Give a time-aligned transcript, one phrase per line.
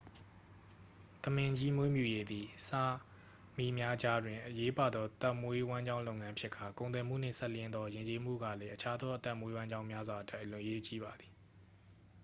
[1.23, 2.83] သမင်ကြီးမွေးမြူရေးသည် စာ
[3.57, 11.31] မီများကြားတွင် အရေးပါသော သက်မွေးဝမ်းကြောင်းလုပ်ငန်းဖြစ်ကာ ကုန်သွယ်မှုနှင့်စပ်လျဉ်းသောယဉ်ကျေးမှုကလည်း အခြားသောအသက်မွေးဝမ်းကြောင်းများစွာအတွက် အရေးကြီးပါသည်